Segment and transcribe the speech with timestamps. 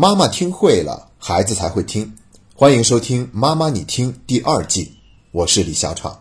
[0.00, 2.14] 妈妈听会了，孩子才会听。
[2.54, 4.92] 欢迎收听《妈妈你听》第二季，
[5.32, 6.16] 我是李小闯。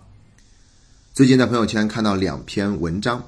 [1.14, 3.24] 最近在朋友圈看到两篇文章，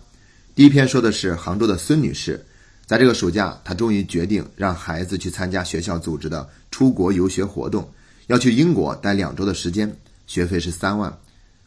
[0.56, 2.44] 第一篇说的是杭州的孙女士，
[2.88, 7.88] 在这个暑假，她终于决定让孩子去参加学校组织的出国游学活动，
[8.26, 9.96] 要去英国待两周的时间，
[10.26, 11.16] 学费是三万，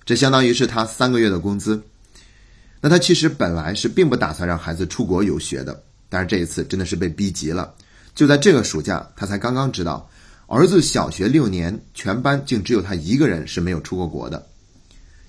[0.05, 1.81] 这相当于是她三个月的工资。
[2.81, 7.73] 那她其实本来是并不打算让孩子出国游学的，但是这一次真的是被逼急了。
[8.15, 10.09] 就在这个暑假，他才刚刚知道，
[10.47, 14.47] 儿子小学六年，全班竟只有他一个人是没有出过国的。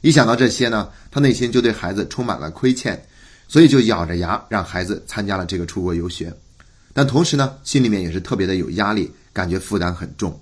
[0.02, 3.02] 一想到这些呢，他内心就对孩子充满了亏欠，
[3.48, 6.34] 所以就咬着牙让孩子参加了这个出国游学。
[6.94, 10.38] 但同时呢，心里面也是特别的有压力，感觉负担很重。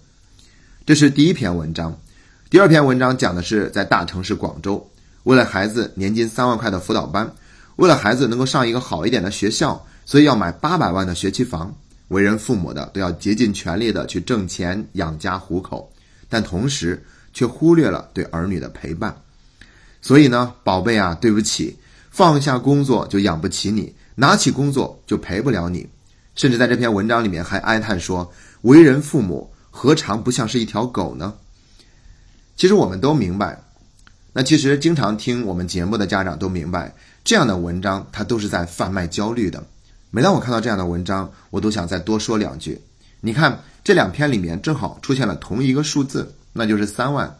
[0.83, 1.95] 这是第一篇文章。
[2.49, 4.89] 第二篇文章讲的是在大城市广州，
[5.23, 7.31] 为了孩子年金三万块的辅导班，
[7.75, 11.73] 为了孩子能够上一个好一点的学校，所以要买八百万的学区房。
[12.11, 15.89] 为人父母的都要竭尽全力的去挣钱养家糊口，
[16.27, 19.15] 但同时却忽略了对儿女的陪伴。
[20.01, 21.77] 所以呢，宝贝啊，对不起，
[22.09, 25.87] 放下工作就养不起你，拿起工作就陪不了你。
[26.35, 28.29] 甚至在这篇文章里面还哀叹说
[28.63, 31.33] ：“为人父母何尝不像是一条狗呢？”
[32.57, 33.57] 其实我们都明白，
[34.33, 39.63] 那其实经常听我们节目的家长都明白，这样的文章它都是在贩卖焦虑的。
[40.13, 42.81] 每当我看到这样的文章，我都想再多说两句。
[43.21, 47.33] 你看这两篇里面正好出现了同一个数字，那就是三万。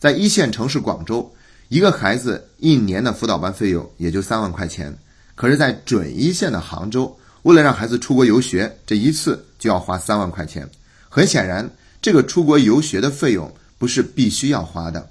[0.00, 1.32] 在一线城市广州，
[1.68, 4.92] 一个孩子一年的辅导班费用也就三万块钱。
[5.36, 10.68] 可是，在准一线的杭州，为了让孩子出国游学，这一次就要花三万块钱。
[11.08, 11.70] 很显然，
[12.02, 15.08] 这个出国游学的费用不是必须要花的。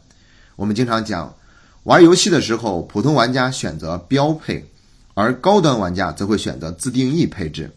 [0.58, 1.34] 我们经常讲，
[1.84, 4.70] 玩游戏的时候，普通玩家选择标配。
[5.18, 7.72] 而高端玩家则会选择自定义配置。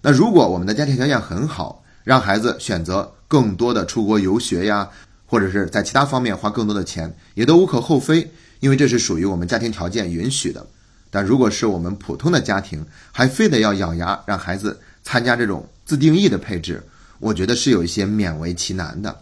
[0.00, 4.88] 那如果我们的家庭条件很好，让孩子选择更多的出国游学呀，
[5.26, 8.26] 或者是在其他方面花更多的钱，也都无可厚非，
[8.60, 10.66] 因为这是属于我们家庭条件允许的。
[11.10, 12.82] 但如果是我们普通的家庭，
[13.12, 16.82] 还非得要咬牙让孩子参加这种自定义的配置，
[17.18, 19.14] 我觉得是有一些勉为其难的。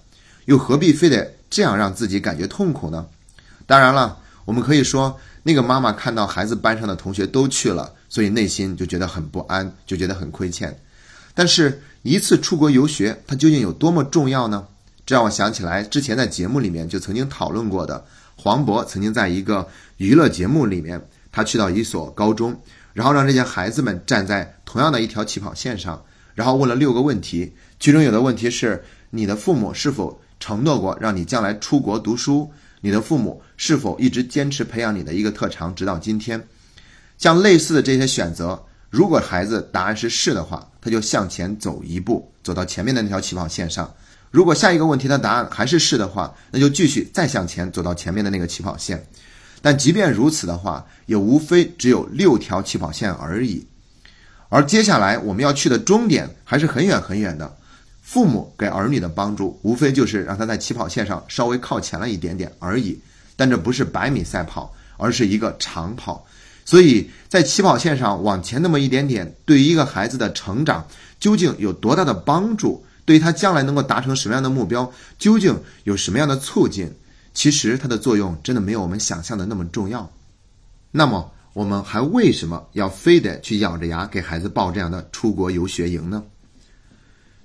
[0.44, 3.04] 又何必非得这样让自己感觉痛苦呢？
[3.66, 5.18] 当然了，我们可以说。
[5.42, 10.78] 那个妈妈看到孩子班上的同学都去了，所以内心就觉得很不安，就觉得很亏欠。
[11.34, 14.66] 但是，一次出国游学，它究竟有多么重要呢？
[15.06, 18.04] 这让我想起来之前在节目里面就曾经讨论过的，
[18.36, 21.00] 黄渤曾经在一个娱乐节目里面，
[21.32, 22.60] 他去到一所高中，
[22.92, 26.02] 然后让这些孩子们站在同样的一条起跑线上，
[26.34, 32.52] 然后问了六个问题，其中有的问题是：你的父母是否承诺过让你将来出国读书？
[32.80, 36.42] 你的父母是否一直坚持培养你的一个特长，直到今天？
[37.18, 43.84] 像类似的这些选择，如果孩子答案是是的话，他就向前走一步，走到前面的那条起跑线上；
[44.30, 49.06] 如果下一个问题的答案还是是的话，那就继续再向前走到前面的那个起跑线。
[49.60, 53.66] 但即便如此的话，也无非只有六条起跑线而已。
[54.48, 57.56] 而接下来我们要去的终点还是很远很远的。
[58.10, 62.98] 父母给儿女的帮助，无非就是让他在起跑线上稍微靠前了一点点而已。
[63.36, 66.26] 但这不是百米赛跑，而是一个长跑。
[66.64, 70.84] 所以在起跑线上往前那么一点点，对于一个孩子的成长
[71.20, 72.84] 究竟有多大的帮助？
[73.04, 76.92] 对于他将来能够达成什么样的目标，究竟有什么样的促进？
[77.32, 80.10] 其实它的作用真的没有我们想象的那么重要。
[80.90, 86.24] 那么我们还为什么要非得去咬着牙给孩子报这样的出国游学营呢？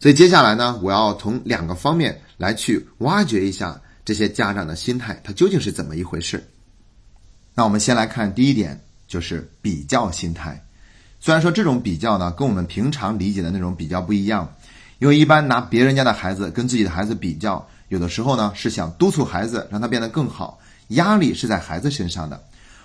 [0.06, 6.48] 所以接下来呢，我要从两个方面来去挖掘一下这些家长的心态，它究竟是怎么一回事。
[7.56, 10.64] 那我们先来看第一点，就是比较心态。
[11.20, 14.48] 虽然说这种比较呢，跟我们平常理解的那种比较不一样，
[15.00, 22.38] 因为一般拿别人家的孩子跟自己的孩子比较，有的时候呢是想督促孩子让他变得更好，压力是在孩子身上的；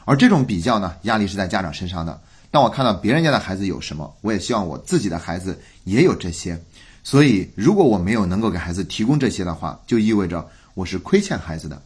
[0.06, 2.19] 而这种比较呢，压力是在家长身上的。
[2.50, 6.59] 当我看到别人家的孩子有什么，我也希望我自己的孩子也有这些。
[7.02, 11.80] 所以，如果我没有能够给孩子提供这些的话，就意味着我是亏欠孩子的。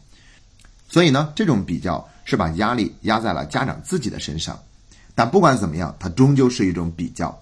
[0.88, 4.58] 所以呢，这种比较是把压力压在了家长自己的身上。
[5.14, 7.36] 但不管怎么样，它终究是一种比较。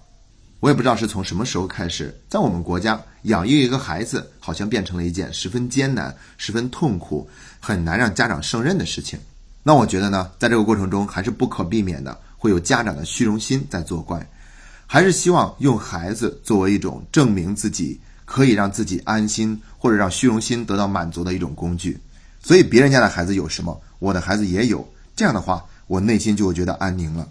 [0.59, 7.27] 我也不知道是从什么时候开始，在我们国家养育一个孩子，好像变成了一件十分艰难、十分痛苦、
[7.59, 9.19] 很难让家长胜任的事情。
[9.61, 14.25] 那我觉得呢，在这个过程中，还是不可避免的会有家长的虚荣心在作怪。
[14.93, 21.99] 还是希望用孩子作为一种证明自己可以让自己安心，或者让虚荣心得到满足的一种工具。
[22.43, 24.87] 所以别人家的孩子有什么，我的孩子也有。
[25.15, 27.27] 这样的话，我内心就会觉得安宁了。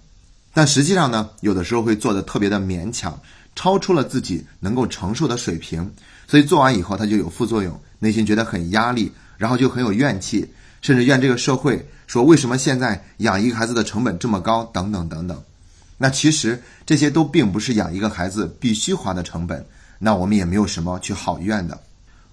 [0.53, 3.17] 但实际上呢，有的时候会做的特别的勉强，
[3.55, 5.89] 超出了自己能够承受的水平，
[6.27, 10.45] 所以做完以后他就有副作用，内心觉得很压力，然后就很有怨气，
[10.81, 15.41] 甚至怨这个社会，说为什么现在养一个孩子的成本这么高，等等等等。
[16.03, 19.65] 那其实这些都并不是养一个孩子必须花的成本，
[20.01, 21.81] 那我们也没有什么去好怨的。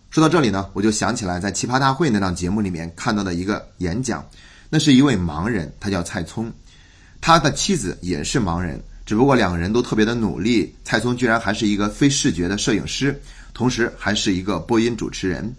[0.09, 4.27] 说到这里呢，我就想起来在《奇葩大会》那档节目里面看到的一个演讲，
[4.71, 6.51] 那是一位盲人，他叫蔡聪，
[7.21, 13.21] 他的妻子也是盲人，只不过两个人都特别的努力，蔡聪居然还是一个非视觉的摄影师，
[13.53, 15.55] 同时还是一个播音主持人，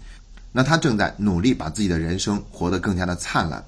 [0.51, 3.65] 那他正在努力把自己的人生活得更加的灿烂。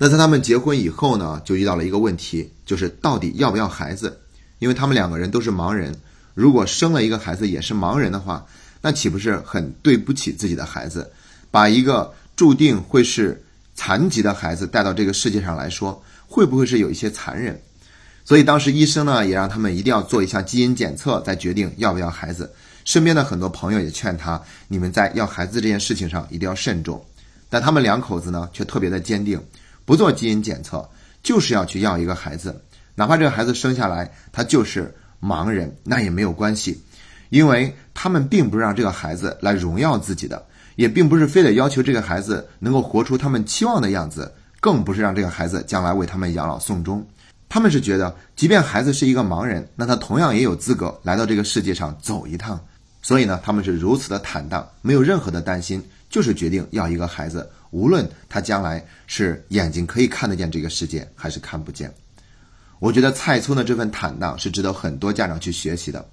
[0.00, 4.20] 那在他们结婚以后呢，就遇到了一个问题，就是到底要不要孩子？
[4.60, 5.92] 因为他们两个人都是盲人，
[6.34, 8.46] 如果生了一个孩子也是盲人的话，
[8.80, 11.10] 那岂不是很对不起自己的孩子？
[11.50, 13.42] 把一个注定会是
[13.74, 17.60] 残疾的孩子带到这个世界上来说，会不会是有一些残忍？
[18.24, 22.52] 所以当时医生呢，也让他们一定要做一下基因检测，再决定要不要孩子。
[22.84, 27.04] 身边的很多朋友也劝他，你们在要孩子这件事情上一定要慎重。
[27.48, 29.40] 但他们两口子呢，却特别的坚定。
[29.88, 30.86] 不做基因检测，
[31.22, 32.54] 就是要去要一个孩子，
[32.94, 36.78] 哪怕这个孩子生下来他就是盲人，那也没有关系，
[37.30, 40.44] 因为他们并不是让这个孩子来荣耀自己的，
[40.76, 44.30] 也并不是非得要求这个孩子能够活出他们期望的样子，
[44.60, 47.02] 更不是让这个孩子将来为他们养老送终。
[47.48, 52.60] 他们是觉得，即便孩子是一个盲人，那他同样也有资格来到这个世界上走一趟。
[53.00, 57.48] 所以呢，他们是如此的坦荡，没有任何的担心，就是决定要一个孩子。
[57.70, 61.92] 无论他将来是眼睛可以看得见这个世界，还是看不见，
[62.78, 66.04] 我觉得蔡聪的这份坦荡是值得很多家长去学习的。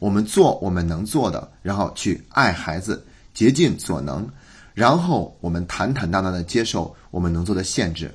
[0.00, 4.28] 我们做我们能做的，然后去爱孩子，竭尽所能，
[4.74, 8.12] 然后我们坦坦荡荡的接受我们能做的限制。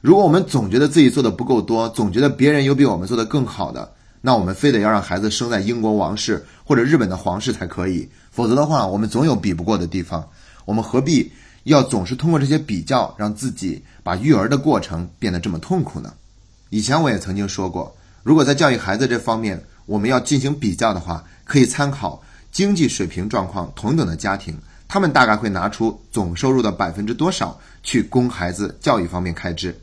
[0.00, 10.28] 如果我们总觉得自己做的不够多，总觉得别人有比我们做的更好的，那我们非得要让孩子生在英国王室或者日本的皇室才可以，否则的话，我们总有比不过的地方。
[10.64, 11.32] 我们何必？
[11.64, 16.12] 要总是通过这些比较，让自己把育儿的过程变得这么痛苦呢？
[16.70, 24.56] 以前我也曾经说过，如果在教育孩子这方面我们要进行比较的话，可以参考经济水平状况同等的家庭，
[24.88, 29.78] 他们大概会拿出总收入的百分之多少去供孩子教育方面开支。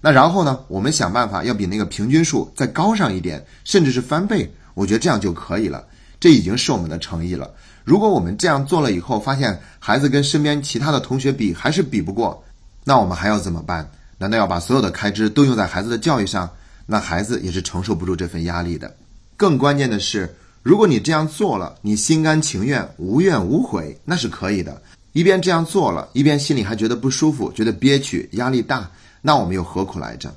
[0.00, 5.84] 那然后呢，我们想办法要比那个平均数再高上一点，甚至是翻倍，我觉得这样就可以了。
[6.18, 7.50] 这已经是我们的诚意了。
[7.84, 12.44] 如果我们这样做了以后，发现孩子跟身边其他的同学比还是比不过，
[12.84, 13.90] 那我们还要怎么办？
[14.18, 16.50] 难道要把所有的开支都用在孩子的教育上？
[16.86, 18.94] 那孩子也是承受不住这份压力的。
[19.36, 24.82] 更关键的是，如果你这样做了，你心甘情愿、无怨无悔，那是可以的。
[25.12, 28.90] 一边这样做了，一边心里还觉得不舒服、觉得憋屈、压力大，
[29.22, 30.34] 那我们又何苦来着？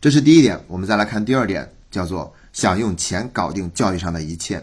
[0.00, 0.58] 这是第一点。
[0.68, 4.62] 我们再来看第二点，叫做想用钱搞定教育上的一切。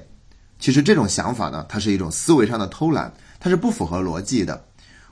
[0.60, 4.64] 其实这种想法呢，它是一种思维上的偷懒，它是不符合逻辑的。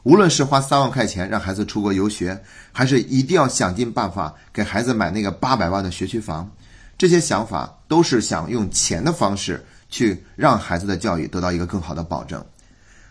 [0.03, 2.39] 无论是花三万块钱让孩子出国游学，
[2.71, 6.47] 还是一定要想尽办法给孩子买那个八百万的学区房，
[6.97, 12.44] 这些想法都是想用钱的方式去让孩子的教育得到一个更好的保证。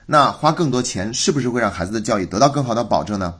[0.07, 3.35] 那花更多钱是不是会让孩子的教育得到更好的保证呢？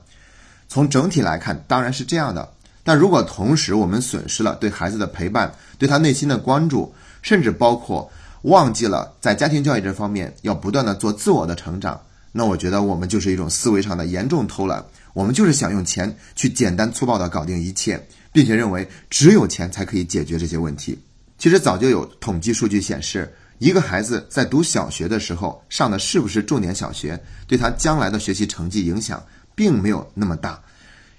[0.67, 2.49] 从整体来看，当然是这样的。
[2.83, 8.09] 但如果同时我们损失了对孩子的陪伴、对他内心的关注，甚至包括。
[8.45, 11.99] 忘记了在家庭教育这方面要不断的做自我的成长，
[12.31, 17.99] 那我觉得我们就是一种思维上的严重偷懒，我们就是想用钱去简单粗暴的搞定一切，
[18.31, 20.99] 并且认为只有钱才可以解决这些问题。
[21.39, 29.23] 其实早就有统计数据显示，一个孩子在读小学的时候上的是不是重点小学，对他将来的学习成绩影响
[29.55, 30.61] 并没有那么大。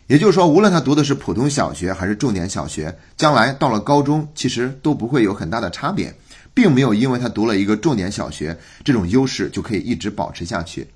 [0.07, 6.15] 也就是说，无论他读的是普通小学还是重点小学，将来到了高中，其实都不会有很大的差别。
[6.57, 10.89] 并没有因为他读了一个重点小学，这种优势就可以一直保持下去。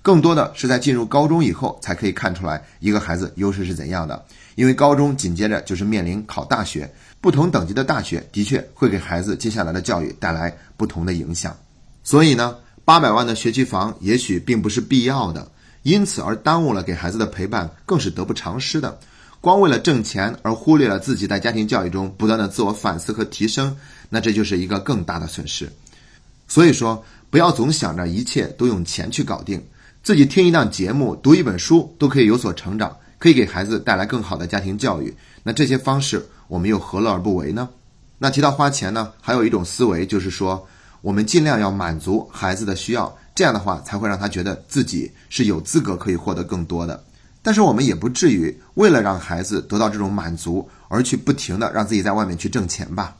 [0.00, 4.24] 更多的是在进入高中以后，才可以看出来一个孩子优势是怎样的。
[4.54, 6.88] 因为高中紧接着就是面临考大学，
[7.20, 11.56] 不同等级的大学的确会给孩子接下来的教育带来不同的影响。
[12.04, 15.50] 所以呢，八百万的学区房也许并不是必要的，
[15.82, 18.96] 因此而耽误了给孩子的陪伴，更是得不偿失的。
[19.40, 23.76] 光为了挣钱而忽略了自己在家庭教育中不断的自我反思和提升，
[24.08, 25.70] 那这就是一个更大的损失。
[26.46, 29.62] 所以说，不要总想着一切都用钱去搞定，
[30.02, 35.14] 自己听一档节目、读一本书都可以有所成长，可以给孩子带来更好的家庭教育。
[35.42, 37.68] 那这些方式，我们又何乐而不为呢？
[38.18, 40.66] 那提到花钱呢，还有一种思维就是说，
[41.02, 47.04] 我们尽量要满足孩子的需要，这样的话才会让他觉得自己是有资格可以获得更多的。
[47.42, 53.16] 但是我们也不至于为了让孩子得到这种满足而去不停的让自己在外面去挣钱吧。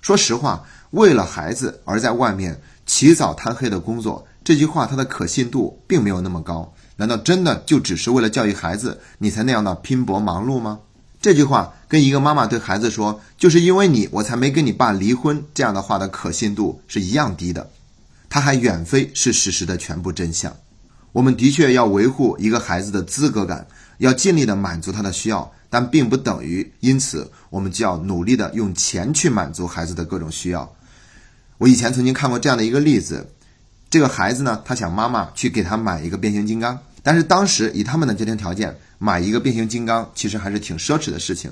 [0.00, 6.72] 说实话，为了孩子而在外面起早贪黑的工作，这句话它的可信度并没有那么高。
[6.96, 10.80] 难道真的就只是为了教育孩子，你才那样的拼搏忙碌吗？
[11.20, 17.70] 这句话跟一个妈妈对孩子说“就是因为你，我才没跟你爸离婚”这样的话的可信度是一样低的。
[18.30, 20.56] 它还远非是事实的全部真相。
[21.12, 23.66] 我们的确要维护一个孩子的资格感，
[23.98, 30.70] 要尽力的满足他的需要，但并不等于因此我们就要努力的用钱去满足孩子的各种需要。
[31.56, 33.26] 我以前曾经看过这样的一个例子：
[33.88, 38.76] 这个孩子呢，他想妈妈去给他买一个变形金刚，但是当时以他们的家庭条件。
[39.02, 41.50] 买一个变形金刚其实还是挺奢侈的事情，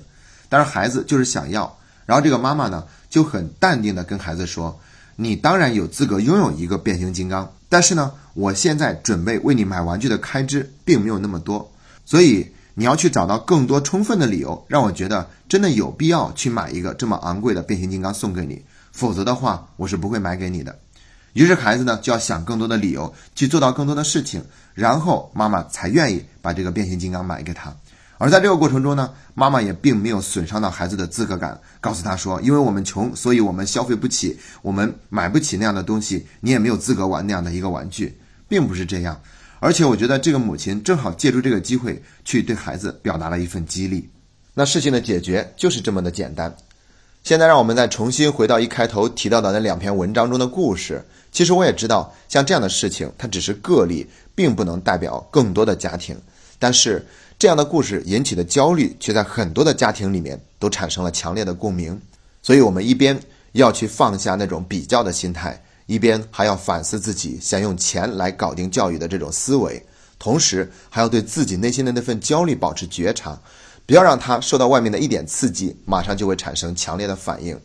[0.50, 4.78] 但是孩子就是想要，然后这个妈妈呢就很淡定的跟孩子说
[5.16, 11.72] ：“你当然有资格拥有一个变形金刚，但是呢，我现在准备为你买玩具的开支并没有那么多，
[12.04, 12.46] 所以
[12.78, 20.78] 你要去找到更多充分的理由，让我觉得真的有必要去买一个这么昂贵的变形金刚送给你，否则的话我是不会买给你的。”
[21.34, 24.44] 于是孩子呢就要想更多的理由去做到更多的事情，
[24.74, 27.74] 然后妈妈才愿意把这个变形金刚买给他。
[28.16, 38.16] 而在这个过程中呢，妈妈也并没有损伤到孩子的资格感，告诉他说：“因为我们穷，所以我们消费不起，我们买不起那样的东西，你也没有资格玩那样的一个玩具，
[38.48, 39.20] 并不是这样。”
[39.60, 44.08] 而且我觉得这个母亲正好借助这个机会去对孩子表达了一份激励。
[44.54, 46.54] 那事情的解决就是这么的简单。
[47.24, 51.04] 现在让我们再重新回到一开头提到的那两篇文章中的故事。
[51.30, 56.16] 其实我也知道，像这样的事情，它只是个例，并不能代表更多的家庭。
[56.58, 57.04] 但是，
[57.38, 62.00] 这样的故事引起的焦虑，却在很多的家庭里面都产生了强烈的共鸣。
[62.40, 63.18] 所以，我们一边
[63.52, 69.84] 要去放下那种比较的心态，一边还要反思自己想用钱来搞定教育的这种思维，
[70.20, 73.36] 同时还要对自己内心的那份焦虑保持觉察，
[73.86, 77.58] 不要让他受到外面的一点刺激，马上就会产生强烈的反应。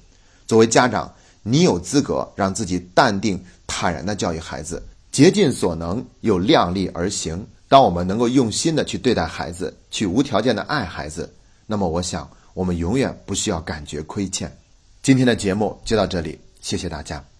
[0.48, 1.13] 作为家长，
[1.44, 3.39] 你有资格让自己淡定。
[3.65, 7.44] 坦然地教育孩子，竭尽所能又量力而行。
[7.68, 11.34] 当我们能够用心地去对待孩子，去无条件地爱孩子，
[11.65, 14.56] 那么我想，我们永远不需要感觉亏欠。
[15.01, 17.32] 今天的节目就到这里，谢谢大家。